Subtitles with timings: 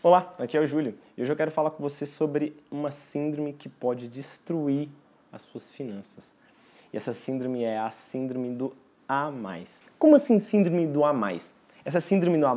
[0.00, 3.52] Olá, aqui é o Júlio e hoje eu quero falar com você sobre uma síndrome
[3.52, 4.88] que pode destruir
[5.32, 6.32] as suas finanças.
[6.92, 8.72] E essa síndrome é a síndrome do
[9.08, 9.28] A.
[9.98, 11.12] Como assim síndrome do A?
[11.84, 12.56] Essa síndrome do A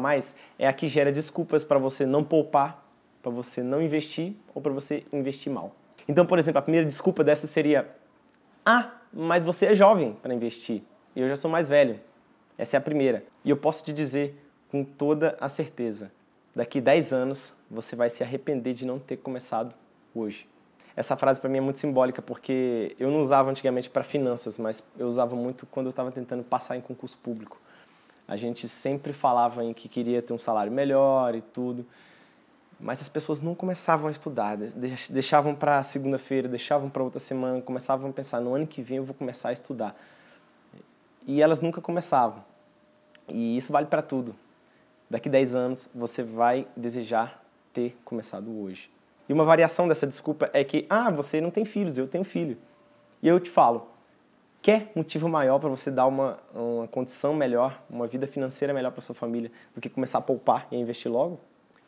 [0.60, 2.88] é a que gera desculpas para você não poupar,
[3.24, 5.76] para você não investir ou para você investir mal.
[6.08, 7.90] Então, por exemplo, a primeira desculpa dessa seria:
[8.64, 10.84] Ah, mas você é jovem para investir
[11.16, 12.00] e eu já sou mais velho.
[12.56, 13.26] Essa é a primeira.
[13.44, 14.40] E eu posso te dizer
[14.70, 16.12] com toda a certeza
[16.56, 19.74] daqui 10 anos você vai se arrepender de não ter começado
[20.14, 20.48] hoje.
[20.96, 24.84] Essa frase para mim é muito simbólica porque eu não usava antigamente para finanças, mas
[24.98, 27.60] eu usava muito quando eu estava tentando passar em concurso público.
[28.28, 31.86] A gente sempre falava em que queria ter um salário melhor e tudo,
[32.80, 34.58] mas as pessoas não começavam a estudar,
[35.10, 39.06] deixavam para segunda-feira, deixavam para outra semana, começavam a pensar no ano que vem eu
[39.06, 39.96] vou começar a estudar.
[41.26, 42.44] E elas nunca começavam.
[43.30, 44.36] E isso vale para tudo
[45.12, 47.44] daqui 10 anos você vai desejar
[47.74, 48.90] ter começado hoje.
[49.28, 52.58] E uma variação dessa desculpa é que, ah, você não tem filhos, eu tenho filho.
[53.22, 53.88] E eu te falo,
[54.62, 59.02] quer motivo maior para você dar uma, uma condição melhor, uma vida financeira melhor para
[59.02, 61.40] sua família, do que começar a poupar e investir logo?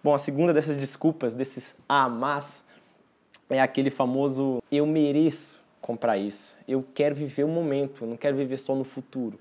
[0.03, 2.67] Bom, a segunda dessas desculpas, desses ah, mas,
[3.49, 6.57] é aquele famoso eu mereço comprar isso.
[6.67, 9.39] Eu quero viver o momento, não quero viver só no futuro.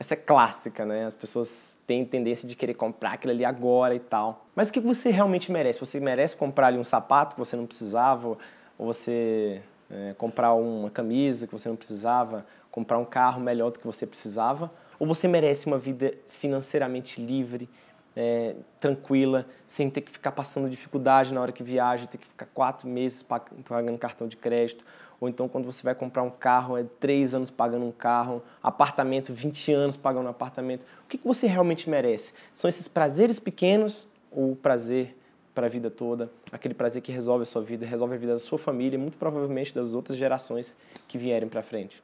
[0.00, 1.04] Essa é clássica, né?
[1.04, 4.46] As pessoas têm tendência de querer comprar aquilo ali agora e tal.
[4.56, 5.78] Mas o que você realmente merece?
[5.78, 8.38] Você merece comprar ali um sapato que você não precisava?
[8.78, 12.46] Ou você é, comprar uma camisa que você não precisava?
[12.70, 14.72] Comprar um carro melhor do que você precisava?
[14.98, 17.68] Ou você merece uma vida financeiramente livre,
[18.16, 22.46] é, tranquila, sem ter que ficar passando dificuldade na hora que viaja, ter que ficar
[22.54, 24.82] quatro meses pagando cartão de crédito,
[25.20, 29.34] ou então quando você vai comprar um carro, é três anos pagando um carro, apartamento,
[29.34, 30.86] 20 anos pagando um apartamento.
[31.04, 32.32] O que, você realmente merece?
[32.54, 35.16] São esses prazeres pequenos ou o prazer
[35.54, 38.38] para a vida toda, aquele prazer que resolve a sua vida, resolve a vida da
[38.38, 40.76] sua família e muito provavelmente das outras gerações
[41.06, 42.02] que vierem para frente.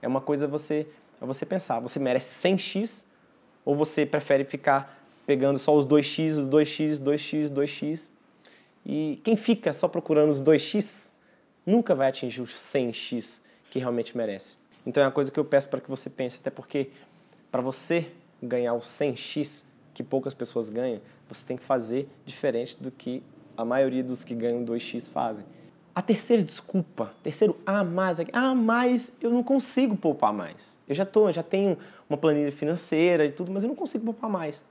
[0.00, 0.88] É uma coisa você,
[1.20, 3.04] é você pensar, você merece 100x
[3.64, 8.10] ou você prefere ficar pegando só os 2x, os 2x, 2x, 2x?
[8.84, 11.11] E quem fica só procurando os 2x
[11.66, 13.40] nunca vai atingir os 100x
[13.70, 14.58] que realmente merece.
[14.86, 16.90] Então é uma coisa que eu peço para que você pense, até porque
[17.50, 18.10] para você
[18.42, 19.64] ganhar os 100x
[19.94, 23.22] que poucas pessoas ganham, você tem que fazer diferente do que
[23.56, 25.44] a maioria dos que ganham 2x fazem.
[25.94, 30.78] A terceira desculpa, terceiro ah, mais, ah, mais eu não consigo poupar mais.
[30.88, 31.76] Eu já tô, já tenho
[32.08, 34.62] uma planilha financeira e tudo, mas eu não consigo poupar mais.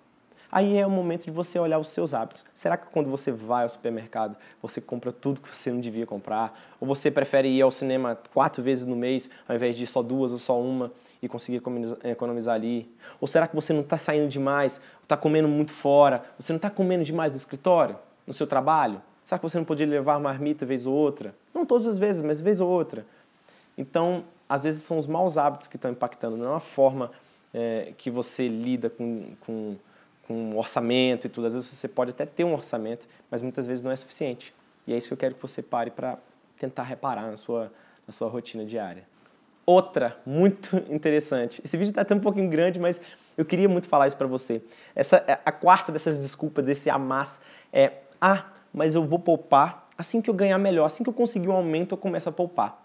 [0.52, 2.44] Aí é o momento de você olhar os seus hábitos.
[2.54, 6.60] Será que quando você vai ao supermercado, você compra tudo que você não devia comprar?
[6.80, 10.04] Ou você prefere ir ao cinema quatro vezes no mês, ao invés de ir só
[10.04, 10.92] duas ou só uma
[11.22, 11.62] e conseguir
[12.04, 12.94] economizar ali?
[13.22, 16.22] Ou será que você não está saindo demais, está comendo muito fora?
[16.38, 17.98] Você não está comendo demais no escritório,
[18.28, 19.02] no seu trabalho?
[19.24, 21.34] Será que você não poderia levar marmita vez ou outra?
[21.54, 23.06] Não todas as vezes, mas vez ou outra.
[23.78, 27.10] Então, às vezes são os maus hábitos que estão impactando, não é a forma
[27.54, 29.78] é, que você lida com, com
[30.28, 31.48] com orçamento e tudo.
[31.48, 34.54] Às vezes você pode até ter um orçamento, mas muitas vezes não é suficiente.
[34.88, 36.18] E é isso que eu quero que você pare para
[36.58, 37.72] tentar reparar na sua,
[38.06, 39.04] na sua rotina diária.
[39.66, 41.62] Outra muito interessante.
[41.64, 43.02] Esse vídeo está até um pouquinho grande, mas
[43.38, 44.64] eu queria muito falar isso para você.
[44.96, 50.22] Essa é a quarta dessas desculpas desse amass é ah, mas eu vou poupar assim
[50.22, 52.82] que eu ganhar melhor, assim que eu conseguir um aumento eu começo a poupar.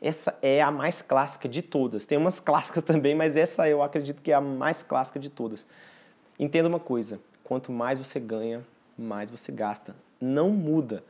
[0.00, 2.06] Essa é a mais clássica de todas.
[2.06, 5.66] Tem umas clássicas também, mas essa eu acredito que é a mais clássica de todas.
[6.38, 8.64] Entenda uma coisa: quanto mais você ganha,
[8.96, 9.94] mais você gasta.
[10.20, 11.02] Não muda.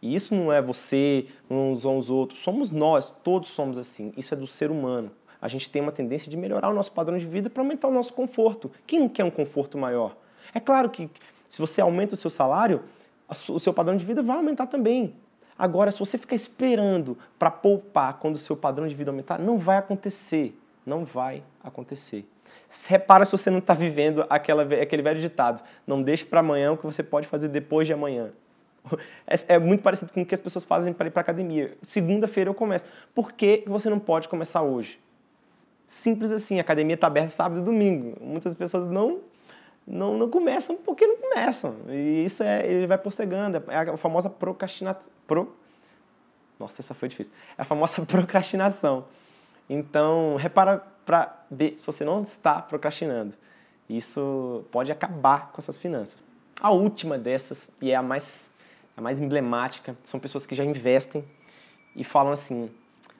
[0.00, 4.12] E isso não é você, uns ou os outros, somos nós, todos somos assim.
[4.16, 5.10] Isso é do ser humano.
[5.40, 7.92] A gente tem uma tendência de melhorar o nosso padrão de vida para aumentar o
[7.92, 8.70] nosso conforto.
[8.86, 10.16] Quem não quer um conforto maior?
[10.54, 11.10] É claro que
[11.48, 12.82] se você aumenta o seu salário,
[13.28, 15.14] o seu padrão de vida vai aumentar também.
[15.58, 19.58] Agora, se você ficar esperando para poupar quando o seu padrão de vida aumentar, não
[19.58, 20.58] vai acontecer.
[20.84, 22.28] Não vai acontecer.
[22.88, 25.62] Repara se você não está vivendo aquela, aquele velho ditado.
[25.86, 28.30] Não deixe para amanhã o que você pode fazer depois de amanhã.
[29.26, 31.76] É, é muito parecido com o que as pessoas fazem para ir para academia.
[31.82, 32.84] Segunda-feira eu começo.
[33.12, 35.00] Por que você não pode começar hoje?
[35.88, 36.58] Simples assim.
[36.58, 38.16] A academia está aberta sábado e domingo.
[38.20, 39.22] Muitas pessoas não
[39.86, 41.76] não, não começam porque não começam.
[41.88, 43.62] E isso é, ele vai postergando.
[43.68, 45.10] É a famosa procrastinação.
[45.26, 45.54] Pro...
[46.58, 47.32] Nossa, essa foi difícil.
[47.56, 49.04] É a famosa procrastinação.
[49.70, 53.34] Então, repara para ver se você não está procrastinando.
[53.88, 56.24] Isso pode acabar com essas finanças.
[56.60, 58.50] A última dessas, e é a mais,
[58.96, 61.24] a mais emblemática, são pessoas que já investem
[61.94, 62.68] e falam assim: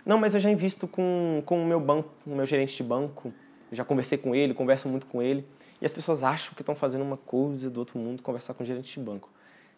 [0.04, 3.32] não, mas eu já invisto com, com o meu banco, o meu gerente de banco,
[3.70, 5.46] eu já conversei com ele, converso muito com ele.
[5.80, 8.66] E as pessoas acham que estão fazendo uma coisa do outro mundo, conversar com o
[8.66, 9.30] gerente de banco.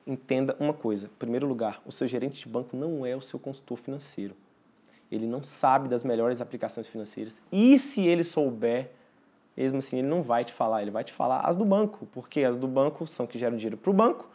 [0.06, 1.06] entenda uma coisa.
[1.06, 4.34] Em primeiro lugar, o seu gerente de banco não é o seu consultor financeiro.
[5.10, 7.42] Ele não sabe das melhores aplicações financeiras.
[7.50, 8.90] E se ele souber,
[9.56, 10.82] mesmo assim, ele não vai te falar.
[10.82, 13.76] Ele vai te falar as do banco, porque as do banco são que geram dinheiro
[13.76, 14.28] para o banco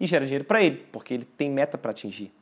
[0.00, 2.32] e geram dinheiro para ele, porque ele tem meta para atingir.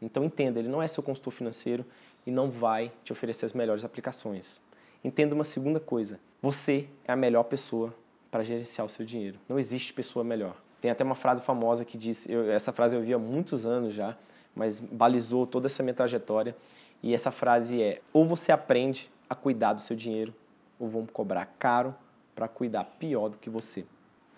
[0.00, 1.84] Então entenda, ele não é seu consultor financeiro
[2.26, 4.60] e não vai te oferecer as melhores aplicações.
[5.02, 7.94] Entenda uma segunda coisa: você é a melhor pessoa
[8.30, 9.38] para gerenciar o seu dinheiro.
[9.48, 10.56] Não existe pessoa melhor.
[10.80, 13.94] Tem até uma frase famosa que diz, eu, essa frase eu vi há muitos anos
[13.94, 14.16] já,
[14.58, 16.54] mas balizou toda essa minha trajetória.
[17.02, 20.34] E essa frase é: ou você aprende a cuidar do seu dinheiro,
[20.78, 21.94] ou vão cobrar caro
[22.34, 23.84] para cuidar pior do que você.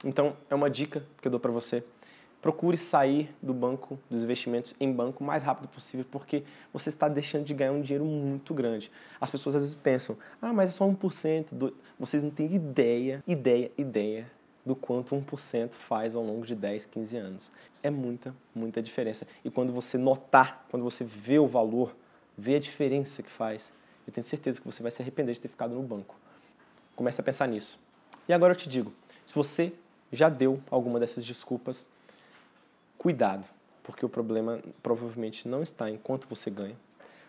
[0.04, 1.82] Então, é uma dica que eu dou para você.
[2.40, 7.06] Procure sair do banco, dos investimentos em banco o mais rápido possível, porque você está
[7.06, 8.90] deixando de ganhar um dinheiro muito grande.
[9.20, 11.52] As pessoas às vezes pensam, ah, mas é só 1%.
[11.52, 11.76] Do...
[11.98, 14.26] Vocês não têm ideia, ideia, ideia
[14.64, 17.50] do quanto 1% faz ao longo de 10, 15 anos.
[17.82, 19.26] É muita, muita diferença.
[19.44, 21.94] E quando você notar, quando você vê o valor,
[22.36, 23.72] vê a diferença que faz,
[24.06, 26.14] eu tenho certeza que você vai se arrepender de ter ficado no banco.
[26.94, 27.78] Comece a pensar nisso.
[28.28, 28.92] E agora eu te digo,
[29.24, 29.72] se você
[30.12, 31.88] já deu alguma dessas desculpas,
[32.98, 33.46] cuidado,
[33.82, 36.76] porque o problema provavelmente não está em quanto você ganha,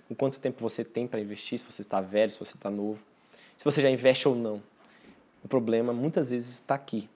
[0.09, 2.99] em quanto tempo você tem para investir, se você está velho, se você está novo,
[3.57, 4.61] se você já investe ou não.
[5.43, 7.09] O problema muitas vezes está aqui,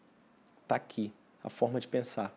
[0.66, 1.12] está aqui,
[1.44, 2.36] a forma de pensar.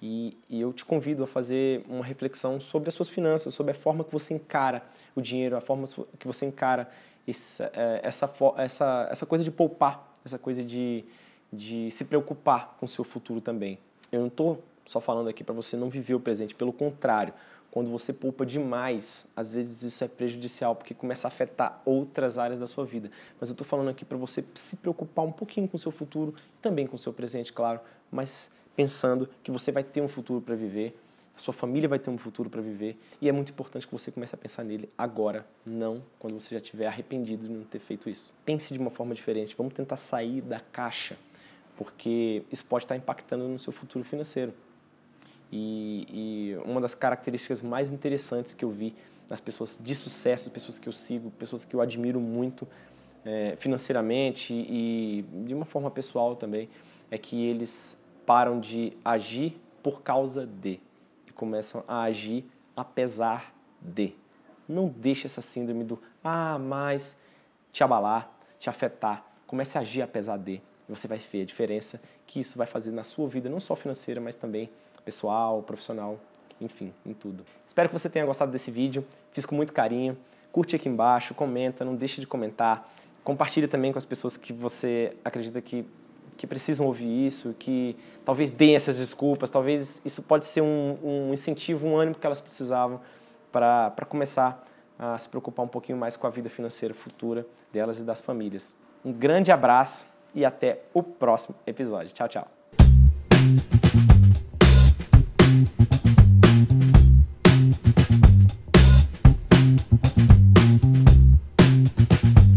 [0.00, 3.74] E, e, eu te convido a fazer uma reflexão sobre as suas finanças, sobre a
[3.74, 4.82] forma que você encara
[5.16, 5.84] o dinheiro, a forma
[6.18, 6.88] que você encara
[7.26, 11.04] essa, é, essa, essa, essa coisa de poupar, essa coisa de,
[11.52, 13.76] de se preocupar com o seu futuro também.
[14.12, 17.34] Eu não estou só falando aqui para você não viver o presente, pelo contrário,
[17.70, 22.58] quando você poupa demais, às vezes isso é prejudicial porque começa a afetar outras áreas
[22.58, 23.10] da sua vida.
[23.40, 26.34] Mas eu estou falando aqui para você se preocupar um pouquinho com o seu futuro,
[26.62, 27.80] também com o seu presente, claro,
[28.10, 30.98] mas pensando que você vai ter um futuro para viver,
[31.36, 34.10] a sua família vai ter um futuro para viver e é muito importante que você
[34.10, 38.10] comece a pensar nele agora, não quando você já estiver arrependido de não ter feito
[38.10, 38.34] isso.
[38.44, 41.16] Pense de uma forma diferente, vamos tentar sair da caixa,
[41.76, 44.52] porque isso pode estar impactando no seu futuro financeiro.
[45.50, 48.94] E, e, uma das características mais interessantes que eu vi
[49.28, 52.66] nas pessoas de sucesso, pessoas que eu sigo, pessoas que eu admiro muito
[53.24, 56.68] é, financeiramente e de uma forma pessoal também,
[57.10, 60.80] é que eles param de agir por causa de
[61.26, 62.44] e começam a agir
[62.76, 64.14] apesar de.
[64.68, 67.16] Não deixe essa síndrome do ah, mas
[67.72, 69.24] te abalar, te afetar.
[69.46, 70.60] Comece a agir apesar de.
[70.88, 74.20] Você vai ver a diferença que isso vai fazer na sua vida, não só financeira,
[74.20, 74.70] mas também
[75.08, 76.20] pessoal, profissional,
[76.60, 77.42] enfim, em tudo.
[77.66, 80.14] Espero que você tenha gostado desse vídeo, fiz com muito carinho.
[80.52, 82.86] Curte aqui embaixo, comenta, não deixe de comentar.
[83.24, 85.86] Compartilhe também com as pessoas que você acredita que,
[86.36, 91.32] que precisam ouvir isso, que talvez deem essas desculpas, talvez isso pode ser um, um
[91.32, 93.00] incentivo, um ânimo que elas precisavam
[93.50, 94.62] para começar
[94.98, 98.74] a se preocupar um pouquinho mais com a vida financeira futura delas e das famílias.
[99.02, 102.12] Um grande abraço e até o próximo episódio.
[102.12, 102.48] Tchau, tchau.